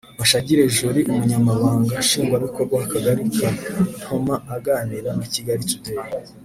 [0.19, 3.49] Bashagire Jolly Umunyamabanga Nshingwabikorwa w’Akagari ka
[3.97, 6.07] Ntoma aganira na Kigali Today